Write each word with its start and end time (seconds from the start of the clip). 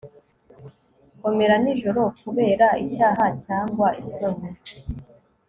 komera 1.19 1.55
nijoro 1.63 2.01
kubera 2.21 2.67
icyaha 2.83 3.25
cyangwa 3.45 3.87
isoni 4.03 4.49